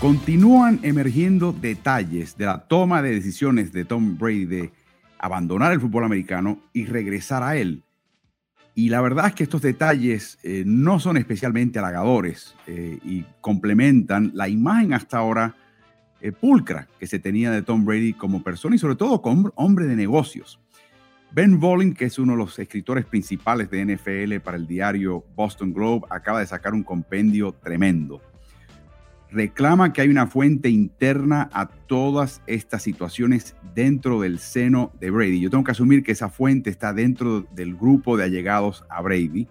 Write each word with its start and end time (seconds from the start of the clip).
Continúan 0.00 0.78
emergiendo 0.84 1.52
detalles 1.52 2.36
de 2.36 2.46
la 2.46 2.68
toma 2.68 3.02
de 3.02 3.10
decisiones 3.10 3.72
de 3.72 3.84
Tom 3.84 4.16
Brady 4.16 4.44
de 4.44 4.72
abandonar 5.18 5.72
el 5.72 5.80
fútbol 5.80 6.04
americano 6.04 6.60
y 6.72 6.86
regresar 6.86 7.42
a 7.42 7.56
él. 7.56 7.82
Y 8.76 8.90
la 8.90 9.00
verdad 9.00 9.26
es 9.26 9.34
que 9.34 9.42
estos 9.42 9.60
detalles 9.60 10.38
eh, 10.44 10.62
no 10.64 11.00
son 11.00 11.16
especialmente 11.16 11.80
halagadores 11.80 12.54
eh, 12.68 13.00
y 13.02 13.24
complementan 13.40 14.30
la 14.34 14.48
imagen 14.48 14.92
hasta 14.92 15.18
ahora 15.18 15.56
eh, 16.20 16.30
pulcra 16.30 16.86
que 17.00 17.08
se 17.08 17.18
tenía 17.18 17.50
de 17.50 17.62
Tom 17.62 17.84
Brady 17.84 18.12
como 18.12 18.44
persona 18.44 18.76
y 18.76 18.78
sobre 18.78 18.94
todo 18.94 19.20
como 19.20 19.50
hombre 19.56 19.86
de 19.86 19.96
negocios. 19.96 20.60
Ben 21.32 21.58
Volin, 21.58 21.92
que 21.92 22.04
es 22.04 22.20
uno 22.20 22.34
de 22.34 22.38
los 22.38 22.56
escritores 22.60 23.04
principales 23.04 23.68
de 23.68 23.84
NFL 23.84 24.38
para 24.44 24.58
el 24.58 24.68
diario 24.68 25.24
Boston 25.34 25.72
Globe, 25.72 26.06
acaba 26.08 26.38
de 26.38 26.46
sacar 26.46 26.72
un 26.72 26.84
compendio 26.84 27.50
tremendo 27.50 28.22
reclama 29.30 29.92
que 29.92 30.00
hay 30.00 30.08
una 30.08 30.26
fuente 30.26 30.70
interna 30.70 31.50
a 31.52 31.68
todas 31.68 32.40
estas 32.46 32.82
situaciones 32.82 33.56
dentro 33.74 34.20
del 34.20 34.38
seno 34.38 34.92
de 35.00 35.10
Brady. 35.10 35.40
Yo 35.40 35.50
tengo 35.50 35.64
que 35.64 35.72
asumir 35.72 36.02
que 36.02 36.12
esa 36.12 36.28
fuente 36.28 36.70
está 36.70 36.92
dentro 36.92 37.42
del 37.54 37.76
grupo 37.76 38.16
de 38.16 38.24
allegados 38.24 38.84
a 38.88 39.02
Brady. 39.02 39.46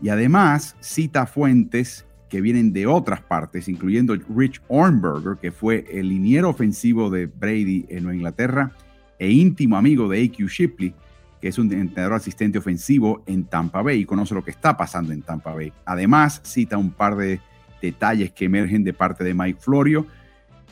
Y 0.00 0.08
además 0.08 0.76
cita 0.80 1.26
fuentes 1.26 2.06
que 2.30 2.40
vienen 2.40 2.72
de 2.72 2.86
otras 2.86 3.20
partes, 3.20 3.68
incluyendo 3.68 4.16
Rich 4.34 4.62
Ornberger, 4.68 5.36
que 5.36 5.52
fue 5.52 5.84
el 5.90 6.08
liniero 6.08 6.48
ofensivo 6.48 7.10
de 7.10 7.26
Brady 7.26 7.86
en 7.88 8.04
Nueva 8.04 8.16
Inglaterra 8.16 8.72
e 9.18 9.30
íntimo 9.30 9.76
amigo 9.76 10.08
de 10.08 10.24
A.Q. 10.24 10.48
Shipley, 10.48 10.94
que 11.40 11.48
es 11.48 11.58
un 11.58 11.70
entrenador 11.72 12.14
asistente 12.14 12.58
ofensivo 12.58 13.22
en 13.26 13.44
Tampa 13.44 13.82
Bay 13.82 14.00
y 14.00 14.04
conoce 14.04 14.34
lo 14.34 14.44
que 14.44 14.52
está 14.52 14.76
pasando 14.76 15.12
en 15.12 15.22
Tampa 15.22 15.52
Bay. 15.52 15.72
Además, 15.84 16.40
cita 16.44 16.78
un 16.78 16.92
par 16.92 17.16
de 17.16 17.40
detalles 17.80 18.32
que 18.32 18.46
emergen 18.46 18.84
de 18.84 18.92
parte 18.92 19.24
de 19.24 19.34
Mike 19.34 19.60
Florio. 19.60 20.06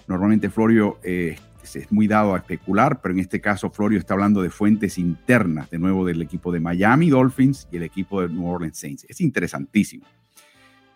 Normalmente 0.06 0.51
Florio 0.51 0.98
eh, 1.03 1.37
es 1.62 1.92
muy 1.92 2.06
dado 2.06 2.34
a 2.34 2.39
especular, 2.39 3.00
pero 3.00 3.15
en 3.15 3.20
este 3.20 3.41
caso 3.41 3.70
Florio 3.70 3.98
está 3.98 4.15
hablando 4.15 4.42
de 4.42 4.50
fuentes 4.50 4.98
internas, 4.98 5.70
de 5.70 5.78
nuevo 5.78 6.05
del 6.05 6.23
equipo 6.23 6.53
de 6.53 6.61
Miami 6.61 7.11
Dolphins 7.11 7.69
y 7.70 7.77
el 7.77 7.83
equipo 7.83 8.23
de 8.23 8.28
New 8.28 8.47
Orleans 8.47 8.78
Saints. 8.78 9.06
Es 9.09 9.20
interesantísimo. 9.20 10.06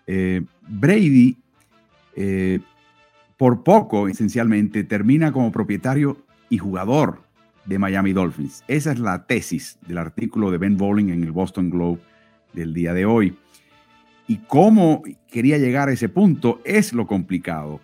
Eh, 0.07 0.43
Brady, 0.63 1.37
eh, 2.17 2.61
por 3.37 3.63
poco, 3.63 4.09
esencialmente, 4.09 4.85
termina 4.85 5.33
como 5.33 5.53
propietario 5.53 6.17
y 6.49 6.59
jugador 6.59 7.23
de 7.65 7.79
Miami 7.79 8.13
Dolphins. 8.13 8.65
Esa 8.69 8.93
es 8.93 8.99
la 8.99 9.27
tesis 9.27 9.79
del 9.87 9.99
artículo 9.99 10.51
de 10.51 10.59
Ben 10.59 10.77
Bowling 10.77 11.11
en 11.11 11.23
el 11.23 11.33
Boston 11.33 11.71
Globe 11.71 12.01
del 12.53 12.75
día 12.75 12.93
de 12.93 13.07
hoy. 13.07 13.37
Y 14.27 14.39
cómo 14.39 15.03
quería 15.31 15.59
llegar 15.59 15.89
a 15.89 15.93
ese 15.93 16.09
punto 16.09 16.61
es 16.65 16.93
lo 16.93 17.07
complicado. 17.07 17.81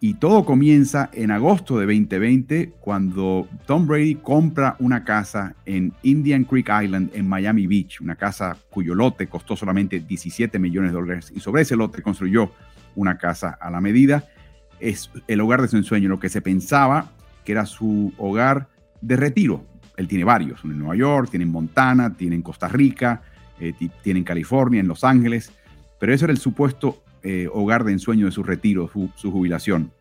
Y 0.00 0.14
todo 0.14 0.44
comienza 0.44 1.08
en 1.14 1.30
agosto 1.30 1.78
de 1.78 1.86
2020 1.86 2.74
cuando 2.78 3.48
Tom 3.64 3.86
Brady 3.86 4.16
compra 4.16 4.76
una 4.78 5.02
casa 5.02 5.54
en 5.64 5.94
Indian 6.02 6.44
Creek 6.44 6.68
Island 6.82 7.10
en 7.14 7.26
Miami 7.26 7.66
Beach, 7.66 8.02
una 8.02 8.14
casa 8.14 8.58
cuyo 8.68 8.94
lote 8.94 9.28
costó 9.28 9.56
solamente 9.56 10.00
17 10.00 10.58
millones 10.58 10.90
de 10.90 10.98
dólares 10.98 11.32
y 11.34 11.40
sobre 11.40 11.62
ese 11.62 11.74
lote 11.74 12.02
construyó 12.02 12.52
una 12.96 13.16
casa 13.16 13.56
a 13.58 13.70
la 13.70 13.80
medida. 13.80 14.24
Es 14.78 15.10
el 15.26 15.40
hogar 15.40 15.62
de 15.62 15.68
su 15.68 15.78
ensueño, 15.78 16.10
lo 16.10 16.20
que 16.20 16.28
se 16.28 16.42
pensaba 16.42 17.12
que 17.42 17.52
era 17.52 17.64
su 17.64 18.12
hogar 18.18 18.68
de 19.00 19.16
retiro. 19.16 19.64
Él 19.96 20.06
tiene 20.06 20.24
varios, 20.24 20.64
uno 20.64 20.74
en 20.74 20.80
Nueva 20.80 20.96
York, 20.96 21.30
tiene 21.30 21.44
en 21.44 21.52
Montana, 21.52 22.14
tiene 22.14 22.36
en 22.36 22.42
Costa 22.42 22.68
Rica, 22.68 23.22
eh, 23.60 23.72
tiene 24.02 24.18
en 24.20 24.24
California, 24.24 24.80
en 24.80 24.88
Los 24.88 25.04
Ángeles, 25.04 25.52
pero 25.98 26.12
eso 26.12 26.24
era 26.24 26.32
el 26.32 26.38
supuesto 26.38 27.02
eh, 27.22 27.48
hogar 27.52 27.84
de 27.84 27.92
ensueño 27.92 28.26
de 28.26 28.32
su 28.32 28.42
retiro, 28.42 28.90
su, 29.16 29.30
jubilación. 29.30 29.92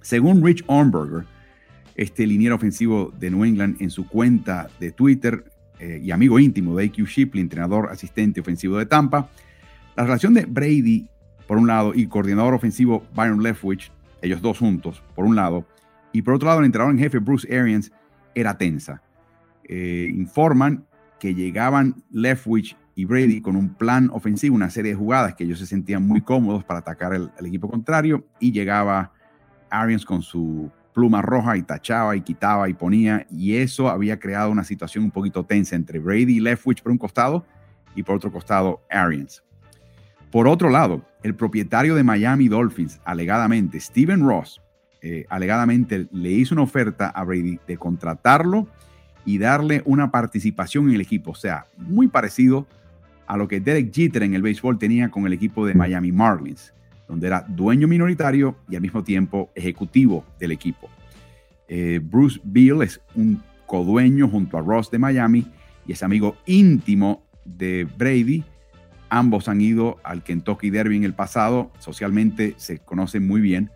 Según 0.00 0.44
Rich 0.44 0.64
Ornberger, 0.66 1.26
este 1.96 2.26
liniero 2.26 2.54
ofensivo 2.54 3.12
de 3.18 3.30
New 3.30 3.44
England 3.44 3.76
en 3.80 3.90
su 3.90 4.06
cuenta 4.06 4.68
de 4.78 4.92
Twitter 4.92 5.44
eh, 5.80 6.00
y 6.02 6.12
amigo 6.12 6.38
íntimo 6.38 6.76
de 6.76 6.86
AQ 6.86 7.06
Shipley, 7.06 7.42
entrenador 7.42 7.90
asistente 7.90 8.40
ofensivo 8.40 8.78
de 8.78 8.86
Tampa, 8.86 9.28
la 9.96 10.04
relación 10.04 10.32
de 10.32 10.46
Brady, 10.46 11.08
por 11.46 11.58
un 11.58 11.66
lado, 11.66 11.92
y 11.94 12.06
coordinador 12.06 12.54
ofensivo 12.54 13.04
Byron 13.14 13.42
Leftwich, 13.42 13.90
ellos 14.22 14.40
dos 14.40 14.58
juntos, 14.58 15.02
por 15.14 15.24
un 15.24 15.36
lado, 15.36 15.66
y 16.12 16.22
por 16.22 16.34
otro 16.34 16.48
lado, 16.48 16.60
el 16.60 16.66
entrenador 16.66 16.94
en 16.94 17.00
jefe 17.00 17.18
Bruce 17.18 17.54
Arians, 17.54 17.90
era 18.34 18.56
tensa. 18.56 19.02
informan 19.68 20.85
que 21.18 21.34
llegaban 21.34 22.02
Leftwich 22.10 22.76
y 22.94 23.04
Brady 23.04 23.40
con 23.40 23.56
un 23.56 23.74
plan 23.74 24.10
ofensivo, 24.12 24.56
una 24.56 24.70
serie 24.70 24.92
de 24.92 24.96
jugadas 24.96 25.34
que 25.34 25.44
ellos 25.44 25.58
se 25.58 25.66
sentían 25.66 26.06
muy 26.06 26.22
cómodos 26.22 26.64
para 26.64 26.80
atacar 26.80 27.12
el, 27.14 27.30
equipo 27.44 27.68
contrario 27.68 28.26
y 28.40 28.52
llegaba 28.52 29.12
Arians 29.70 30.04
con 30.04 30.22
su 30.22 30.70
pluma 30.94 31.20
roja 31.20 31.58
y 31.58 31.62
tachaba 31.62 32.16
y 32.16 32.22
quitaba 32.22 32.70
y 32.70 32.74
ponía 32.74 33.26
y 33.30 33.56
eso 33.56 33.90
había 33.90 34.18
creado 34.18 34.50
una 34.50 34.64
situación 34.64 35.04
un 35.04 35.10
poquito 35.10 35.44
tensa 35.44 35.76
entre 35.76 35.98
Brady 35.98 36.36
y 36.36 36.40
Leftwich 36.40 36.82
por 36.82 36.90
un 36.90 36.98
costado 36.98 37.44
y 37.94 38.02
por 38.02 38.16
otro 38.16 38.32
costado 38.32 38.82
Arians. 38.90 39.42
Por 40.30 40.48
otro 40.48 40.70
lado, 40.70 41.04
el 41.22 41.34
propietario 41.34 41.94
de 41.94 42.02
Miami 42.02 42.48
Dolphins, 42.48 43.00
alegadamente, 43.04 43.78
Steven 43.78 44.26
Ross, 44.26 44.62
eh, 45.02 45.26
alegadamente 45.28 46.08
le 46.10 46.30
hizo 46.30 46.54
una 46.54 46.62
oferta 46.62 47.08
a 47.10 47.24
Brady 47.24 47.60
de 47.66 47.76
contratarlo 47.76 48.68
y 49.26 49.38
darle 49.38 49.82
una 49.84 50.10
participación 50.10 50.88
en 50.88 50.94
el 50.94 51.00
equipo. 51.02 51.32
O 51.32 51.34
sea, 51.34 51.66
muy 51.76 52.08
parecido 52.08 52.66
a 53.26 53.36
lo 53.36 53.48
que 53.48 53.60
Derek 53.60 53.92
Jeter 53.92 54.22
en 54.22 54.34
el 54.34 54.40
béisbol 54.40 54.78
tenía 54.78 55.10
con 55.10 55.26
el 55.26 55.32
equipo 55.32 55.66
de 55.66 55.74
Miami 55.74 56.12
Marlins, 56.12 56.72
donde 57.08 57.26
era 57.26 57.44
dueño 57.46 57.88
minoritario 57.88 58.56
y 58.70 58.76
al 58.76 58.82
mismo 58.82 59.02
tiempo 59.02 59.50
ejecutivo 59.54 60.24
del 60.38 60.52
equipo. 60.52 60.88
Eh, 61.68 62.00
Bruce 62.02 62.40
Beal 62.44 62.82
es 62.82 63.00
un 63.16 63.42
codueño 63.66 64.28
junto 64.28 64.56
a 64.56 64.62
Ross 64.62 64.90
de 64.90 64.98
Miami 64.98 65.44
y 65.86 65.92
es 65.92 66.02
amigo 66.04 66.36
íntimo 66.46 67.26
de 67.44 67.86
Brady. 67.98 68.44
Ambos 69.08 69.48
han 69.48 69.60
ido 69.60 69.98
al 70.04 70.22
Kentucky 70.22 70.70
Derby 70.70 70.96
en 70.96 71.04
el 71.04 71.14
pasado, 71.14 71.72
socialmente 71.80 72.54
se 72.58 72.78
conocen 72.78 73.26
muy 73.26 73.40
bien. 73.40 73.70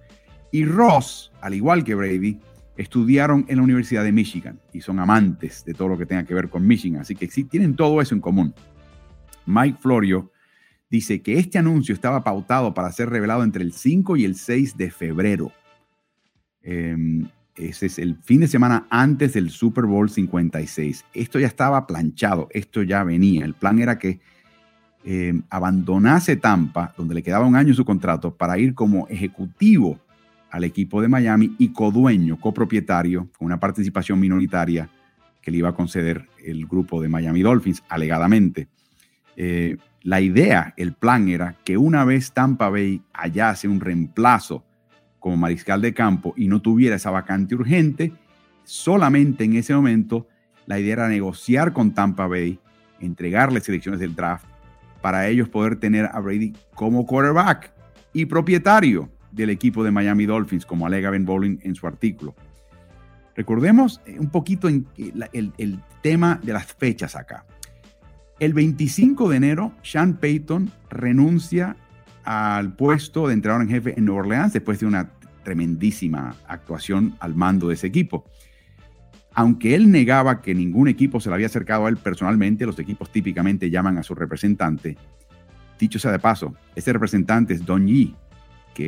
Y 0.53 0.65
Ross, 0.65 1.33
al 1.41 1.55
igual 1.55 1.84
que 1.84 1.94
Brady, 1.94 2.41
estudiaron 2.81 3.45
en 3.49 3.59
la 3.59 3.63
Universidad 3.63 4.05
de 4.05 4.11
Michigan 4.11 4.59
y 4.73 4.81
son 4.81 4.99
amantes 4.99 5.65
de 5.67 5.75
todo 5.75 5.89
lo 5.89 5.99
que 5.99 6.07
tenga 6.07 6.25
que 6.25 6.33
ver 6.33 6.49
con 6.49 6.67
Michigan. 6.67 7.03
Así 7.03 7.15
que 7.15 7.29
sí, 7.29 7.45
tienen 7.45 7.77
todo 7.77 8.01
eso 8.01 8.15
en 8.15 8.23
común. 8.23 8.55
Mike 9.45 9.79
Florio 9.79 10.33
dice 10.89 11.21
que 11.21 11.39
este 11.39 11.59
anuncio 11.59 11.95
estaba 11.95 12.25
pautado 12.25 12.73
para 12.73 12.91
ser 12.91 13.11
revelado 13.11 13.45
entre 13.45 13.65
el 13.65 13.75
5 13.75 14.17
y 14.17 14.25
el 14.25 14.35
6 14.35 14.79
de 14.79 14.91
febrero. 14.91 15.53
Em, 16.63 17.29
ese 17.55 17.85
es 17.85 17.99
el 17.99 18.17
fin 18.17 18.41
de 18.41 18.49
semana 18.49 18.87
antes 18.89 19.35
del 19.35 19.51
Super 19.51 19.85
Bowl 19.85 20.09
56. 20.09 21.05
Esto 21.13 21.39
ya 21.39 21.49
estaba 21.49 21.87
planchado, 21.87 22.49
esto 22.51 22.83
ya 22.83 23.05
venía. 23.05 23.45
El 23.45 23.53
plan 23.53 23.79
era 23.79 23.99
que 23.99 24.21
em, 25.05 25.43
abandonase 25.51 26.37
Tampa, 26.37 26.95
donde 26.97 27.15
le 27.15 27.23
quedaba 27.23 27.45
un 27.45 27.57
año 27.57 27.75
su 27.75 27.85
contrato, 27.85 28.35
para 28.35 28.59
ir 28.59 28.73
como 28.75 29.07
ejecutivo 29.09 30.01
al 30.50 30.65
equipo 30.65 31.00
de 31.00 31.09
Miami 31.09 31.55
y 31.59 31.72
codueño, 31.72 32.38
copropietario, 32.38 33.28
con 33.38 33.47
una 33.47 33.61
participación 33.61 34.19
minoritaria 34.19 34.91
que 35.41 35.50
le 35.50 35.59
iba 35.59 35.71
a 35.71 35.75
conceder 35.75 36.28
el 36.44 36.66
grupo 36.66 37.00
de 37.00 37.09
Miami 37.09 37.43
Dolphins, 37.43 37.83
alegadamente. 37.88 38.69
Eh, 39.36 39.77
la 40.03 40.21
idea, 40.21 40.75
el 40.77 40.92
plan 40.92 41.28
era 41.28 41.57
que 41.65 41.77
una 41.77 42.04
vez 42.04 42.33
Tampa 42.33 42.69
Bay 42.69 43.03
hallase 43.13 43.69
un 43.69 43.80
reemplazo 43.80 44.65
como 45.19 45.36
mariscal 45.36 45.80
de 45.83 45.95
campo 45.95 46.34
y 46.36 46.48
no 46.48 46.60
tuviera 46.63 46.97
esa 46.97 47.10
vacante 47.10 47.54
urgente, 47.54 48.13
solamente 48.65 49.45
en 49.45 49.57
ese 49.57 49.75
momento 49.75 50.27
la 50.66 50.78
idea 50.78 50.95
era 50.95 51.09
negociar 51.09 51.72
con 51.72 51.92
Tampa 51.92 52.27
Bay, 52.27 52.59
entregarle 53.01 53.60
selecciones 53.60 54.01
del 54.01 54.15
draft 54.15 54.47
para 55.01 55.28
ellos 55.28 55.48
poder 55.48 55.77
tener 55.77 56.09
a 56.13 56.21
Brady 56.21 56.54
como 56.75 57.07
quarterback 57.07 57.72
y 58.13 58.27
propietario 58.27 59.10
del 59.32 59.50
equipo 59.50 59.84
de 59.84 59.91
Miami 59.91 60.27
Dolphins, 60.27 60.66
como 60.66 60.86
alega 60.86 61.10
Ben 61.10 61.24
Bowling 61.24 61.59
en 61.62 61.74
su 61.74 61.86
artículo. 61.86 62.34
Recordemos 63.36 64.00
eh, 64.06 64.18
un 64.18 64.30
poquito 64.30 64.68
el, 64.68 64.86
el, 64.97 65.80
tema 66.03 66.41
de 66.42 66.53
las 66.53 66.66
fechas 66.74 67.16
acá. 67.16 67.44
El 68.38 68.54
25 68.54 69.28
de 69.28 69.36
enero, 69.36 69.72
Sean 69.82 70.15
Payton 70.15 70.71
renuncia 70.88 71.77
al 72.24 72.74
puesto 72.74 73.28
de 73.28 73.34
entrenador 73.34 73.62
en 73.62 73.71
jefe 73.71 73.94
en 73.97 74.04
Nueva 74.04 74.22
Orleans 74.22 74.53
después 74.53 74.80
de 74.80 74.86
una 74.86 75.10
tremendísima 75.42 76.34
actuación 76.47 77.15
al 77.21 77.34
mando 77.34 77.68
de 77.68 77.74
ese 77.74 77.86
equipo. 77.86 78.24
Aunque 79.32 79.74
él 79.74 79.91
negaba 79.91 80.42
que 80.42 80.54
ningún 80.54 80.88
equipo 80.88 81.21
se 81.21 81.28
le 81.28 81.34
había 81.34 81.47
acercado 81.47 81.86
a 81.86 81.88
él 81.88 81.97
personalmente, 81.97 82.66
los 82.66 82.78
equipos 82.78 83.12
típicamente 83.12 83.71
llaman 83.71 83.98
a 83.98 84.03
su 84.03 84.15
representante. 84.15 84.97
Dicho 85.78 85.98
sea 85.98 86.12
de 86.12 86.18
paso, 86.18 86.54
ese 86.74 86.92
representante 86.92 87.54
es 87.54 87.65
Don 87.65 87.86
Yee, 87.86 88.15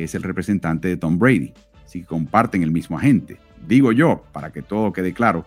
es 0.01 0.15
el 0.15 0.23
representante 0.23 0.87
de 0.87 0.97
Tom 0.97 1.19
Brady. 1.19 1.53
Si 1.85 2.03
comparten 2.03 2.63
el 2.63 2.71
mismo 2.71 2.97
agente. 2.97 3.37
Digo 3.67 3.91
yo, 3.91 4.23
para 4.31 4.51
que 4.51 4.61
todo 4.61 4.91
quede 4.91 5.13
claro, 5.13 5.45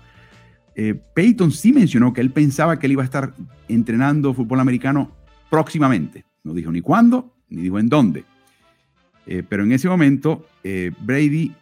eh, 0.75 0.95
Peyton 1.15 1.51
sí 1.51 1.73
mencionó 1.73 2.13
que 2.13 2.21
él 2.21 2.31
pensaba 2.31 2.79
que 2.79 2.87
él 2.87 2.93
iba 2.93 3.03
a 3.03 3.07
estar 3.07 3.33
entrenando 3.67 4.35
fútbol 4.35 4.61
americano 4.61 5.11
próximamente. 5.51 6.25
No 6.45 6.53
dijo 6.53 6.71
ni 6.71 6.83
cuándo, 6.83 7.35
ni 7.49 7.63
dijo 7.63 7.79
en 7.79 7.89
dónde. 7.89 8.25
Eh, 9.27 9.43
pero 9.49 9.65
en 9.65 9.73
ese 9.73 9.89
momento, 9.89 10.47
eh, 10.63 10.93
Brady, 11.01 11.53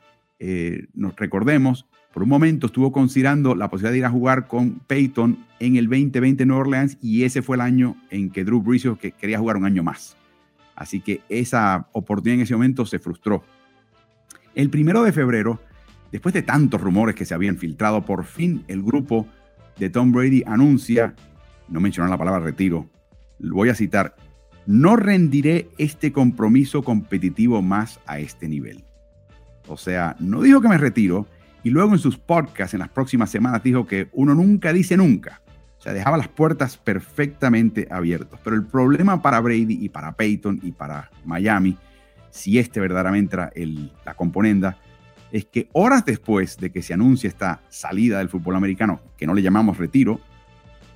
nos 0.92 1.16
recordemos, 1.16 1.86
por 2.12 2.22
un 2.22 2.28
momento 2.28 2.66
estuvo 2.66 2.92
considerando 2.92 3.54
la 3.54 3.70
posibilidad 3.70 3.92
de 3.92 3.98
ir 3.98 4.04
a 4.04 4.10
jugar 4.10 4.46
con 4.46 4.80
Peyton 4.80 5.38
en 5.58 5.76
el 5.76 5.86
2020 5.86 6.42
en 6.42 6.48
Nueva 6.48 6.60
Orleans 6.60 6.98
y 7.00 7.22
ese 7.22 7.40
fue 7.40 7.56
el 7.56 7.62
año 7.62 7.96
en 8.10 8.28
que 8.28 8.44
Drew 8.44 8.60
Brees 8.60 8.86
que 9.00 9.12
quería 9.12 9.38
jugar 9.38 9.56
un 9.56 9.64
año 9.64 9.82
más. 9.82 10.18
Así 10.76 11.00
que 11.00 11.22
esa 11.28 11.88
oportunidad 11.92 12.36
en 12.36 12.42
ese 12.42 12.54
momento 12.54 12.86
se 12.86 12.98
frustró. 12.98 13.44
El 14.54 14.70
primero 14.70 15.02
de 15.02 15.12
febrero, 15.12 15.60
después 16.12 16.32
de 16.32 16.42
tantos 16.42 16.80
rumores 16.80 17.14
que 17.14 17.24
se 17.24 17.34
habían 17.34 17.58
filtrado, 17.58 18.04
por 18.04 18.24
fin 18.24 18.64
el 18.68 18.82
grupo 18.82 19.26
de 19.78 19.90
Tom 19.90 20.12
Brady 20.12 20.42
anuncia, 20.46 21.14
no 21.68 21.80
mencionó 21.80 22.08
la 22.08 22.18
palabra 22.18 22.40
retiro, 22.40 22.88
voy 23.38 23.68
a 23.68 23.74
citar, 23.74 24.16
no 24.66 24.96
rendiré 24.96 25.68
este 25.78 26.12
compromiso 26.12 26.82
competitivo 26.82 27.62
más 27.62 28.00
a 28.06 28.18
este 28.18 28.48
nivel. 28.48 28.84
O 29.66 29.76
sea, 29.76 30.16
no 30.20 30.42
dijo 30.42 30.60
que 30.60 30.68
me 30.68 30.78
retiro 30.78 31.26
y 31.62 31.70
luego 31.70 31.92
en 31.92 31.98
sus 31.98 32.18
podcasts 32.18 32.74
en 32.74 32.80
las 32.80 32.90
próximas 32.90 33.30
semanas 33.30 33.62
dijo 33.62 33.86
que 33.86 34.08
uno 34.12 34.34
nunca 34.34 34.72
dice 34.72 34.96
nunca. 34.96 35.40
Sea, 35.84 35.92
dejaba 35.92 36.16
las 36.16 36.28
puertas 36.28 36.78
perfectamente 36.78 37.86
abiertas. 37.90 38.40
Pero 38.42 38.56
el 38.56 38.64
problema 38.64 39.20
para 39.20 39.38
Brady 39.38 39.84
y 39.84 39.90
para 39.90 40.12
Peyton 40.12 40.58
y 40.62 40.72
para 40.72 41.10
Miami, 41.26 41.76
si 42.30 42.58
este 42.58 42.80
verdaderamente 42.80 43.36
era 43.36 43.52
la 44.06 44.14
componenda, 44.14 44.78
es 45.30 45.44
que 45.44 45.68
horas 45.72 46.06
después 46.06 46.56
de 46.56 46.72
que 46.72 46.80
se 46.80 46.94
anuncie 46.94 47.28
esta 47.28 47.60
salida 47.68 48.16
del 48.16 48.30
fútbol 48.30 48.56
americano, 48.56 49.02
que 49.18 49.26
no 49.26 49.34
le 49.34 49.42
llamamos 49.42 49.76
retiro, 49.76 50.20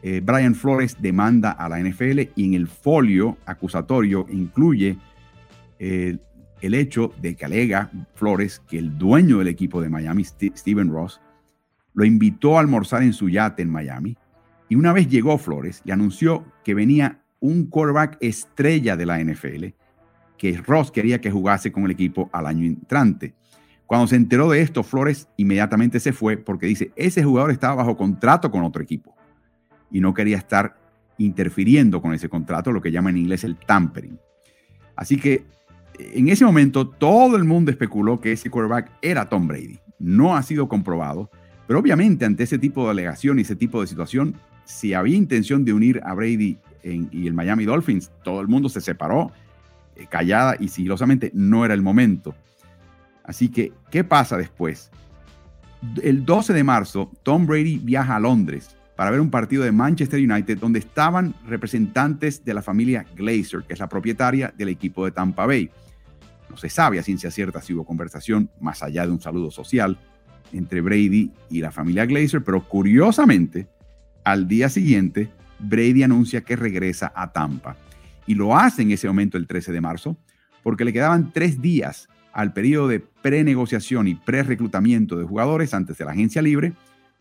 eh, 0.02 0.22
Brian 0.24 0.54
Flores 0.54 0.96
demanda 0.98 1.50
a 1.50 1.68
la 1.68 1.80
NFL 1.80 2.20
y 2.34 2.46
en 2.46 2.54
el 2.54 2.66
folio 2.66 3.36
acusatorio 3.44 4.24
incluye 4.30 4.96
eh, 5.78 6.16
el 6.62 6.72
hecho 6.72 7.12
de 7.20 7.36
que 7.36 7.44
alega 7.44 7.90
Flores 8.14 8.62
que 8.66 8.78
el 8.78 8.96
dueño 8.96 9.36
del 9.40 9.48
equipo 9.48 9.82
de 9.82 9.90
Miami, 9.90 10.24
Steven 10.24 10.88
Ross, 10.88 11.20
lo 11.92 12.06
invitó 12.06 12.56
a 12.56 12.60
almorzar 12.60 13.02
en 13.02 13.12
su 13.12 13.28
yate 13.28 13.60
en 13.60 13.68
Miami 13.68 14.16
y 14.68 14.74
una 14.74 14.92
vez 14.92 15.08
llegó 15.08 15.38
Flores 15.38 15.82
y 15.84 15.90
anunció 15.90 16.44
que 16.64 16.74
venía 16.74 17.22
un 17.40 17.66
quarterback 17.66 18.18
estrella 18.20 18.96
de 18.96 19.06
la 19.06 19.22
NFL, 19.22 19.66
que 20.36 20.56
Ross 20.58 20.90
quería 20.90 21.20
que 21.20 21.30
jugase 21.30 21.72
con 21.72 21.84
el 21.84 21.90
equipo 21.90 22.28
al 22.32 22.46
año 22.46 22.64
entrante. 22.64 23.34
Cuando 23.86 24.06
se 24.06 24.16
enteró 24.16 24.50
de 24.50 24.60
esto, 24.60 24.82
Flores 24.82 25.28
inmediatamente 25.36 26.00
se 26.00 26.12
fue 26.12 26.36
porque 26.36 26.66
dice, 26.66 26.92
ese 26.96 27.24
jugador 27.24 27.50
estaba 27.50 27.76
bajo 27.76 27.96
contrato 27.96 28.50
con 28.50 28.62
otro 28.62 28.82
equipo 28.82 29.14
y 29.90 30.00
no 30.00 30.12
quería 30.12 30.36
estar 30.36 30.76
interfiriendo 31.16 32.00
con 32.00 32.14
ese 32.14 32.28
contrato, 32.28 32.70
lo 32.70 32.80
que 32.80 32.92
llama 32.92 33.10
en 33.10 33.18
inglés 33.18 33.44
el 33.44 33.56
tampering. 33.56 34.18
Así 34.94 35.16
que 35.16 35.46
en 35.98 36.28
ese 36.28 36.44
momento 36.44 36.88
todo 36.88 37.36
el 37.36 37.44
mundo 37.44 37.70
especuló 37.70 38.20
que 38.20 38.32
ese 38.32 38.50
quarterback 38.50 38.90
era 39.02 39.28
Tom 39.28 39.48
Brady. 39.48 39.78
No 39.98 40.36
ha 40.36 40.42
sido 40.42 40.68
comprobado, 40.68 41.30
pero 41.66 41.80
obviamente 41.80 42.24
ante 42.24 42.44
ese 42.44 42.58
tipo 42.58 42.84
de 42.84 42.90
alegación 42.90 43.38
y 43.38 43.42
ese 43.42 43.56
tipo 43.56 43.80
de 43.80 43.86
situación, 43.86 44.36
si 44.68 44.92
había 44.92 45.16
intención 45.16 45.64
de 45.64 45.72
unir 45.72 46.00
a 46.04 46.12
Brady 46.12 46.58
y 46.84 47.26
el 47.26 47.32
Miami 47.32 47.64
Dolphins, 47.64 48.12
todo 48.22 48.40
el 48.40 48.48
mundo 48.48 48.68
se 48.68 48.80
separó 48.80 49.32
eh, 49.96 50.06
callada 50.08 50.56
y 50.60 50.68
sigilosamente 50.68 51.30
no 51.34 51.64
era 51.64 51.74
el 51.74 51.82
momento. 51.82 52.34
Así 53.24 53.48
que, 53.48 53.72
¿qué 53.90 54.04
pasa 54.04 54.36
después? 54.36 54.90
El 56.02 56.24
12 56.24 56.52
de 56.52 56.64
marzo, 56.64 57.10
Tom 57.22 57.46
Brady 57.46 57.78
viaja 57.78 58.16
a 58.16 58.20
Londres 58.20 58.76
para 58.94 59.10
ver 59.10 59.20
un 59.20 59.30
partido 59.30 59.64
de 59.64 59.72
Manchester 59.72 60.20
United 60.20 60.58
donde 60.58 60.80
estaban 60.80 61.34
representantes 61.46 62.44
de 62.44 62.52
la 62.52 62.62
familia 62.62 63.06
Glazer, 63.16 63.62
que 63.62 63.72
es 63.72 63.80
la 63.80 63.88
propietaria 63.88 64.52
del 64.56 64.68
equipo 64.68 65.04
de 65.04 65.12
Tampa 65.12 65.46
Bay. 65.46 65.70
No 66.50 66.58
se 66.58 66.68
sabe 66.68 66.98
a 66.98 67.02
ciencia 67.02 67.30
cierta 67.30 67.62
si 67.62 67.72
hubo 67.72 67.84
conversación 67.84 68.50
más 68.60 68.82
allá 68.82 69.06
de 69.06 69.12
un 69.12 69.20
saludo 69.20 69.50
social 69.50 69.98
entre 70.52 70.82
Brady 70.82 71.32
y 71.48 71.60
la 71.60 71.70
familia 71.70 72.06
Glazer, 72.06 72.44
pero 72.44 72.66
curiosamente, 72.68 73.68
al 74.24 74.48
día 74.48 74.68
siguiente, 74.68 75.30
Brady 75.58 76.02
anuncia 76.02 76.42
que 76.42 76.56
regresa 76.56 77.12
a 77.14 77.32
Tampa. 77.32 77.76
Y 78.26 78.34
lo 78.34 78.56
hace 78.56 78.82
en 78.82 78.90
ese 78.90 79.08
momento 79.08 79.38
el 79.38 79.46
13 79.46 79.72
de 79.72 79.80
marzo, 79.80 80.16
porque 80.62 80.84
le 80.84 80.92
quedaban 80.92 81.32
tres 81.32 81.60
días 81.60 82.08
al 82.32 82.52
periodo 82.52 82.88
de 82.88 83.00
prenegociación 83.00 84.06
y 84.06 84.14
pre-reclutamiento 84.14 85.18
de 85.18 85.24
jugadores 85.24 85.74
antes 85.74 85.98
de 85.98 86.04
la 86.04 86.12
agencia 86.12 86.42
libre, 86.42 86.72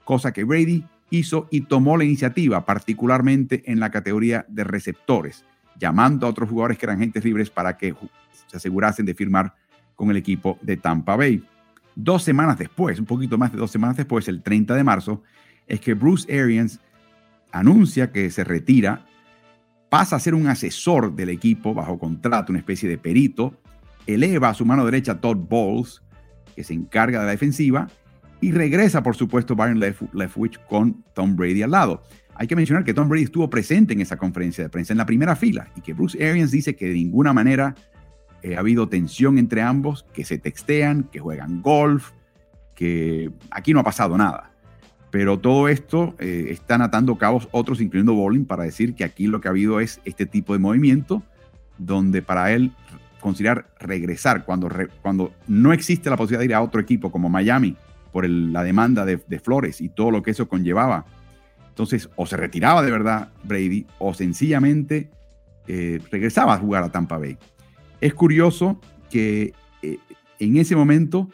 cosa 0.04 0.32
que 0.32 0.44
Brady 0.44 0.84
hizo 1.10 1.48
y 1.50 1.62
tomó 1.62 1.98
la 1.98 2.04
iniciativa, 2.04 2.66
particularmente 2.66 3.64
en 3.72 3.80
la 3.80 3.90
categoría 3.90 4.46
de 4.50 4.64
receptores, 4.64 5.46
llamando 5.80 6.28
a 6.28 6.30
otros 6.30 6.50
jugadores 6.50 6.78
que 6.78 6.86
eran 6.86 6.98
agentes 6.98 7.24
libres 7.24 7.50
para 7.50 7.78
que 7.78 7.96
se 8.48 8.58
asegurasen 8.58 9.06
de 9.06 9.14
firmar 9.14 9.54
con 9.96 10.12
el 10.12 10.18
equipo 10.18 10.60
de 10.62 10.78
Tampa 10.78 11.16
Bay. 11.16 11.44
Dos 11.96 12.24
semanas 12.24 12.60
después, 12.60 13.00
un 13.00 13.06
poquito 13.06 13.38
más 13.38 13.52
de 13.52 13.58
dos 13.58 13.72
semanas 13.72 13.98
después, 13.98 14.28
el 14.28 14.44
30 14.44 14.76
de 14.76 14.84
marzo, 14.84 15.24
es 15.68 15.80
que 15.80 15.94
Bruce 15.94 16.32
Arians 16.32 16.80
anuncia 17.52 18.12
que 18.12 18.30
se 18.30 18.44
retira, 18.44 19.06
pasa 19.90 20.16
a 20.16 20.20
ser 20.20 20.36
un 20.36 20.48
asesor 20.48 21.16
del 21.16 21.30
equipo 21.30 21.74
bajo 21.74 21.98
contrato, 21.98 22.52
una 22.52 22.60
especie 22.60 22.90
de 22.90 22.98
perito, 22.98 23.60
eleva 24.06 24.50
a 24.50 24.54
su 24.54 24.66
mano 24.66 24.86
derecha 24.86 25.20
Todd 25.20 25.38
Bowles, 25.38 26.02
que 26.56 26.64
se 26.64 26.74
encarga 26.74 27.20
de 27.20 27.26
la 27.26 27.32
defensiva, 27.32 27.88
y 28.42 28.52
regresa, 28.52 29.02
por 29.02 29.16
supuesto, 29.16 29.56
Byron 29.56 29.80
Leftwich 29.80 30.60
con 30.68 31.04
Tom 31.14 31.36
Brady 31.36 31.64
al 31.64 31.72
lado. 31.72 32.04
Hay 32.36 32.48
que 32.48 32.56
mencionar 32.56 32.84
que 32.84 32.94
Tom 32.94 33.10
Brady 33.10 33.24
estuvo 33.24 33.50
presente 33.50 33.94
en 33.94 34.02
esa 34.02 34.18
conferencia 34.18 34.64
de 34.64 34.70
prensa, 34.70 34.94
en 34.94 34.98
la 34.98 35.06
primera 35.06 35.36
fila, 35.36 35.70
y 35.76 35.82
que 35.82 35.94
Bruce 35.94 36.24
Arians 36.24 36.52
dice 36.52 36.76
que 36.76 36.88
de 36.88 36.94
ninguna 36.94 37.34
manera 37.34 37.74
eh, 38.44 38.56
ha 38.56 38.60
habido 38.60 38.88
tensión 38.88 39.38
entre 39.40 39.62
ambos, 39.62 40.06
que 40.14 40.24
se 40.24 40.38
textean, 40.38 41.04
que 41.12 41.20
juegan 41.20 41.62
golf, 41.62 42.12
que 42.76 43.32
aquí 43.50 43.74
no 43.74 43.80
ha 43.80 43.84
pasado 43.84 44.18
nada. 44.18 44.52
Pero 45.10 45.40
todo 45.40 45.70
esto 45.70 46.16
eh, 46.20 46.48
están 46.50 46.82
atando 46.82 47.18
cabos 47.18 47.48
otros, 47.52 47.80
incluyendo 47.80 48.14
Bowling, 48.14 48.46
para 48.46 48.64
decir 48.64 48.94
que 48.94 49.04
aquí 49.04 49.28
lo 49.28 49.40
que 49.40 49.48
ha 49.48 49.52
habido 49.52 49.80
es 49.80 50.02
este 50.04 50.26
tipo 50.26 50.54
de 50.54 50.60
movimiento, 50.60 51.24
donde 51.78 52.22
para 52.22 52.52
él 52.52 52.72
considerar 53.20 53.68
regresar 53.80 54.46
cuando, 54.46 54.70
cuando 55.02 55.34
no 55.48 55.74
existe 55.74 56.10
la 56.10 56.18
posibilidad 56.18 56.40
de 56.40 56.46
ir 56.46 56.54
a 56.54 56.62
otro 56.62 56.82
equipo 56.82 57.12
como 57.12 57.30
Miami 57.30 57.76
por 58.12 58.28
la 58.28 58.64
demanda 58.64 59.06
de, 59.06 59.40
Flores 59.40 59.82
y 59.82 59.90
todo 59.90 60.12
lo 60.12 60.24
que 60.24 60.32
eso 60.32 60.48
conllevaba. 60.48 61.06
Entonces, 61.70 62.10
o 62.16 62.26
se 62.26 62.36
retiraba 62.36 62.82
de 62.82 62.92
verdad 62.92 63.30
Brady 63.44 63.86
o 64.00 64.14
sencillamente 64.14 65.12
eh, 65.68 66.00
regresaba 66.12 66.56
a 66.56 66.58
jugar 66.58 66.84
a 66.84 66.90
Tampa 66.90 67.18
Bay. 67.18 67.38
Es 68.02 68.14
curioso 68.14 68.80
que 69.10 69.54
eh, 69.82 69.98
en 70.40 70.58
ese 70.58 70.76
momento 70.76 71.30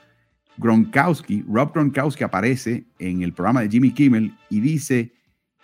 Gronkowski, 0.57 1.43
Rob 1.47 1.73
Gronkowski 1.73 2.23
aparece 2.23 2.85
en 2.99 3.21
el 3.23 3.33
programa 3.33 3.61
de 3.61 3.69
Jimmy 3.69 3.91
Kimmel 3.91 4.35
y 4.49 4.59
dice 4.59 5.13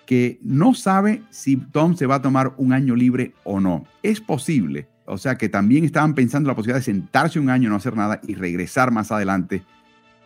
que 0.05 0.39
no 0.41 0.73
sabe 0.73 1.21
si 1.29 1.55
Tom 1.55 1.95
se 1.95 2.07
va 2.07 2.15
a 2.15 2.21
tomar 2.21 2.53
un 2.57 2.73
año 2.73 2.95
libre 2.95 3.33
o 3.43 3.59
no. 3.59 3.85
Es 4.01 4.19
posible 4.19 4.87
o 5.11 5.17
sea 5.17 5.37
que 5.37 5.49
también 5.49 5.83
estaban 5.85 6.13
pensando 6.13 6.47
la 6.47 6.55
posibilidad 6.55 6.77
de 6.77 6.83
sentarse 6.83 7.39
un 7.39 7.49
año, 7.49 7.67
no 7.67 7.75
hacer 7.75 7.97
nada 7.97 8.21
y 8.27 8.35
regresar 8.35 8.91
más 8.91 9.11
adelante 9.11 9.63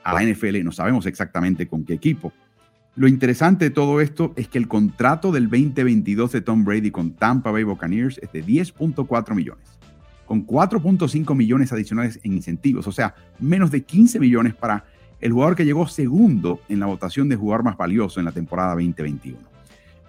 a 0.03 0.13
la 0.13 0.23
NFL. 0.23 0.61
No 0.61 0.73
sabemos 0.73 1.05
exactamente 1.05 1.67
con 1.67 1.85
qué 1.85 1.93
equipo. 1.93 2.33
Lo 2.95 3.07
interesante 3.07 3.65
de 3.65 3.71
todo 3.71 4.01
esto 4.01 4.33
es 4.35 4.49
que 4.49 4.57
el 4.57 4.67
contrato 4.67 5.31
del 5.31 5.49
2022 5.49 6.33
de 6.33 6.41
Tom 6.41 6.65
Brady 6.65 6.91
con 6.91 7.13
Tampa 7.13 7.51
Bay 7.51 7.63
Buccaneers 7.63 8.19
es 8.21 8.33
de 8.33 8.43
10.4 8.45 9.33
millones, 9.33 9.79
con 10.25 10.45
4.5 10.45 11.35
millones 11.35 11.71
adicionales 11.71 12.19
en 12.23 12.33
incentivos, 12.33 12.87
o 12.87 12.91
sea, 12.91 13.15
menos 13.39 13.71
de 13.71 13.83
15 13.83 14.19
millones 14.19 14.53
para 14.53 14.85
el 15.19 15.31
jugador 15.31 15.55
que 15.55 15.65
llegó 15.65 15.87
segundo 15.87 16.59
en 16.69 16.79
la 16.79 16.85
votación 16.85 17.29
de 17.29 17.35
jugador 17.35 17.63
más 17.63 17.77
valioso 17.77 18.19
en 18.19 18.25
la 18.25 18.31
temporada 18.31 18.71
2021. 18.71 19.37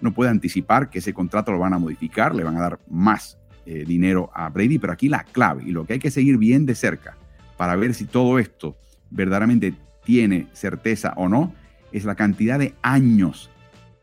No 0.01 0.13
puede 0.13 0.29
anticipar 0.29 0.89
que 0.89 0.99
ese 0.99 1.13
contrato 1.13 1.51
lo 1.51 1.59
van 1.59 1.73
a 1.73 1.79
modificar, 1.79 2.35
le 2.35 2.43
van 2.43 2.57
a 2.57 2.61
dar 2.61 2.79
más 2.89 3.37
eh, 3.65 3.85
dinero 3.87 4.29
a 4.33 4.49
Brady, 4.49 4.77
pero 4.77 4.93
aquí 4.93 5.07
la 5.07 5.23
clave 5.23 5.63
y 5.65 5.71
lo 5.71 5.85
que 5.85 5.93
hay 5.93 5.99
que 5.99 6.11
seguir 6.11 6.37
bien 6.37 6.65
de 6.65 6.75
cerca 6.75 7.17
para 7.57 7.75
ver 7.75 7.93
si 7.93 8.05
todo 8.05 8.39
esto 8.39 8.75
verdaderamente 9.09 9.73
tiene 10.03 10.47
certeza 10.53 11.13
o 11.15 11.29
no, 11.29 11.53
es 11.91 12.03
la 12.03 12.15
cantidad 12.15 12.59
de 12.59 12.73
años 12.81 13.49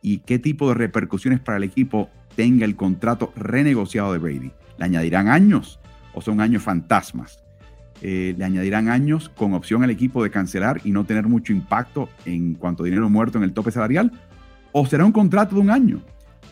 y 0.00 0.18
qué 0.18 0.38
tipo 0.38 0.68
de 0.68 0.74
repercusiones 0.74 1.40
para 1.40 1.58
el 1.58 1.64
equipo 1.64 2.08
tenga 2.34 2.64
el 2.64 2.74
contrato 2.74 3.32
renegociado 3.36 4.12
de 4.12 4.18
Brady. 4.18 4.50
¿Le 4.78 4.84
añadirán 4.84 5.28
años 5.28 5.78
o 6.14 6.20
son 6.20 6.40
años 6.40 6.62
fantasmas? 6.62 7.42
Eh, 8.00 8.34
¿Le 8.36 8.44
añadirán 8.44 8.88
años 8.88 9.28
con 9.28 9.54
opción 9.54 9.84
al 9.84 9.90
equipo 9.90 10.24
de 10.24 10.30
cancelar 10.30 10.80
y 10.84 10.90
no 10.90 11.04
tener 11.04 11.28
mucho 11.28 11.52
impacto 11.52 12.08
en 12.24 12.54
cuanto 12.54 12.82
a 12.82 12.86
dinero 12.86 13.08
muerto 13.08 13.38
en 13.38 13.44
el 13.44 13.52
tope 13.52 13.70
salarial? 13.70 14.10
¿O 14.72 14.86
será 14.86 15.04
un 15.04 15.12
contrato 15.12 15.54
de 15.54 15.60
un 15.60 15.70
año? 15.70 16.02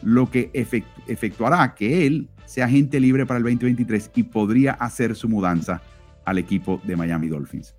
Lo 0.02 0.31
que 0.31 0.50
efectuará 1.07 1.75
que 1.75 2.07
él 2.07 2.29
sea 2.47 2.67
agente 2.67 3.00
libre 3.00 3.26
para 3.26 3.38
el 3.38 3.45
2023 3.45 4.12
y 4.14 4.23
podría 4.25 4.73
hacer 4.73 5.14
su 5.14 5.29
mudanza 5.29 5.83
al 6.25 6.38
equipo 6.38 6.81
de 6.85 6.97
Miami 6.97 7.29
Dolphins. 7.29 7.75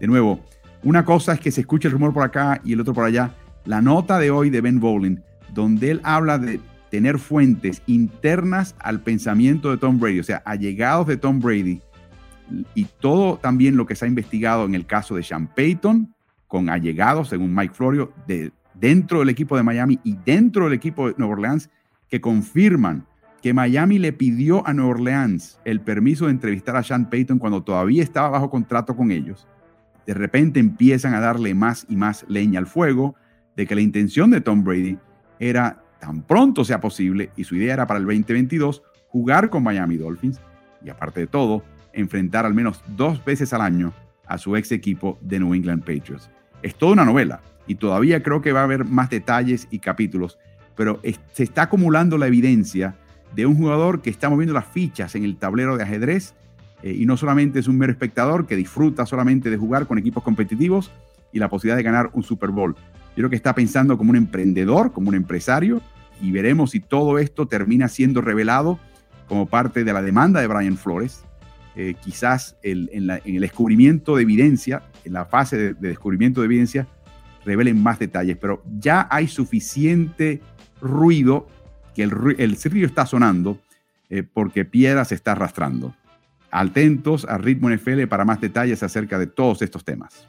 De 0.00 0.06
nuevo, 0.06 0.44
una 0.82 1.04
cosa 1.04 1.32
es 1.32 1.40
que 1.40 1.50
se 1.50 1.62
escuche 1.62 1.88
el 1.88 1.92
rumor 1.92 2.12
por 2.12 2.24
acá 2.24 2.60
y 2.64 2.74
el 2.74 2.80
otro 2.80 2.92
por 2.92 3.04
allá. 3.04 3.34
La 3.64 3.80
nota 3.80 4.18
de 4.18 4.30
hoy 4.30 4.50
de 4.50 4.60
Ben 4.60 4.80
Bowling, 4.80 5.16
donde 5.54 5.92
él 5.92 6.00
habla 6.04 6.38
de 6.38 6.60
tener 6.94 7.18
fuentes 7.18 7.82
internas 7.86 8.76
al 8.78 9.00
pensamiento 9.00 9.72
de 9.72 9.78
Tom 9.78 9.98
Brady, 9.98 10.20
o 10.20 10.22
sea, 10.22 10.44
allegados 10.44 11.08
de 11.08 11.16
Tom 11.16 11.40
Brady, 11.40 11.80
y 12.72 12.84
todo 13.00 13.36
también 13.36 13.76
lo 13.76 13.84
que 13.84 13.96
se 13.96 14.04
ha 14.04 14.08
investigado 14.08 14.64
en 14.64 14.76
el 14.76 14.86
caso 14.86 15.16
de 15.16 15.24
Sean 15.24 15.48
Payton, 15.48 16.14
con 16.46 16.70
allegados, 16.70 17.30
según 17.30 17.52
Mike 17.52 17.74
Florio, 17.74 18.12
de, 18.28 18.52
dentro 18.74 19.18
del 19.18 19.28
equipo 19.28 19.56
de 19.56 19.64
Miami 19.64 19.98
y 20.04 20.16
dentro 20.24 20.66
del 20.66 20.74
equipo 20.74 21.08
de 21.08 21.16
Nueva 21.18 21.32
Orleans, 21.32 21.68
que 22.08 22.20
confirman 22.20 23.04
que 23.42 23.52
Miami 23.52 23.98
le 23.98 24.12
pidió 24.12 24.64
a 24.64 24.72
Nueva 24.72 24.92
Orleans 24.92 25.58
el 25.64 25.80
permiso 25.80 26.26
de 26.26 26.30
entrevistar 26.30 26.76
a 26.76 26.84
Sean 26.84 27.10
Payton 27.10 27.40
cuando 27.40 27.64
todavía 27.64 28.04
estaba 28.04 28.28
bajo 28.28 28.50
contrato 28.50 28.94
con 28.94 29.10
ellos. 29.10 29.48
De 30.06 30.14
repente 30.14 30.60
empiezan 30.60 31.12
a 31.14 31.18
darle 31.18 31.54
más 31.54 31.86
y 31.88 31.96
más 31.96 32.24
leña 32.28 32.60
al 32.60 32.68
fuego 32.68 33.16
de 33.56 33.66
que 33.66 33.74
la 33.74 33.80
intención 33.80 34.30
de 34.30 34.40
Tom 34.40 34.62
Brady 34.62 34.96
era 35.40 35.83
tan 36.04 36.22
pronto 36.22 36.66
sea 36.66 36.82
posible, 36.82 37.30
y 37.34 37.44
su 37.44 37.56
idea 37.56 37.72
era 37.72 37.86
para 37.86 37.98
el 37.98 38.04
2022, 38.04 38.82
jugar 39.08 39.48
con 39.48 39.62
Miami 39.62 39.96
Dolphins 39.96 40.38
y 40.84 40.90
aparte 40.90 41.20
de 41.20 41.26
todo, 41.26 41.62
enfrentar 41.94 42.44
al 42.44 42.52
menos 42.52 42.82
dos 42.88 43.24
veces 43.24 43.54
al 43.54 43.62
año 43.62 43.94
a 44.26 44.36
su 44.36 44.54
ex 44.54 44.70
equipo 44.72 45.18
de 45.22 45.40
New 45.40 45.54
England 45.54 45.80
Patriots. 45.80 46.28
Es 46.62 46.74
toda 46.74 46.92
una 46.92 47.06
novela 47.06 47.40
y 47.66 47.76
todavía 47.76 48.22
creo 48.22 48.42
que 48.42 48.52
va 48.52 48.60
a 48.60 48.64
haber 48.64 48.84
más 48.84 49.08
detalles 49.08 49.66
y 49.70 49.78
capítulos, 49.78 50.38
pero 50.76 51.00
se 51.32 51.42
está 51.42 51.62
acumulando 51.62 52.18
la 52.18 52.26
evidencia 52.26 52.96
de 53.34 53.46
un 53.46 53.56
jugador 53.56 54.02
que 54.02 54.10
está 54.10 54.28
moviendo 54.28 54.52
las 54.52 54.66
fichas 54.66 55.14
en 55.14 55.24
el 55.24 55.38
tablero 55.38 55.78
de 55.78 55.84
ajedrez 55.84 56.34
eh, 56.82 56.92
y 56.92 57.06
no 57.06 57.16
solamente 57.16 57.60
es 57.60 57.66
un 57.66 57.78
mero 57.78 57.92
espectador 57.92 58.46
que 58.46 58.56
disfruta 58.56 59.06
solamente 59.06 59.48
de 59.48 59.56
jugar 59.56 59.86
con 59.86 59.96
equipos 59.96 60.22
competitivos 60.22 60.90
y 61.32 61.38
la 61.38 61.48
posibilidad 61.48 61.78
de 61.78 61.82
ganar 61.82 62.10
un 62.12 62.22
Super 62.22 62.50
Bowl. 62.50 62.74
Yo 62.74 63.22
creo 63.22 63.30
que 63.30 63.36
está 63.36 63.54
pensando 63.54 63.96
como 63.96 64.10
un 64.10 64.16
emprendedor, 64.16 64.92
como 64.92 65.08
un 65.08 65.14
empresario, 65.14 65.80
y 66.20 66.30
veremos 66.30 66.72
si 66.72 66.80
todo 66.80 67.18
esto 67.18 67.46
termina 67.46 67.88
siendo 67.88 68.20
revelado 68.20 68.78
como 69.28 69.46
parte 69.46 69.84
de 69.84 69.92
la 69.92 70.02
demanda 70.02 70.40
de 70.40 70.46
Brian 70.46 70.76
Flores. 70.76 71.24
Eh, 71.76 71.94
quizás 72.00 72.56
en, 72.62 72.88
el 72.92 73.40
descubrimiento 73.40 74.16
de 74.16 74.22
evidencia, 74.22 74.82
en 75.04 75.12
la 75.12 75.24
fase 75.24 75.56
de, 75.56 75.74
descubrimiento 75.74 76.40
de 76.40 76.46
evidencia, 76.46 76.86
revelen 77.44 77.82
más 77.82 77.98
detalles, 77.98 78.36
pero 78.36 78.62
ya 78.78 79.08
hay 79.10 79.26
suficiente 79.26 80.40
ruido 80.80 81.48
que 81.94 82.04
el, 82.04 82.12
el 82.38 82.56
río 82.56 82.86
está 82.86 83.06
sonando 83.06 83.58
eh, 84.08 84.22
porque 84.22 84.64
piedra 84.64 85.04
se 85.04 85.14
está 85.14 85.32
arrastrando. 85.32 85.94
Atentos 86.50 87.24
a 87.24 87.38
Ritmo 87.38 87.68
NFL 87.68 88.04
para 88.04 88.24
más 88.24 88.40
detalles 88.40 88.82
acerca 88.82 89.18
de 89.18 89.26
todos 89.26 89.60
estos 89.62 89.84
temas. 89.84 90.28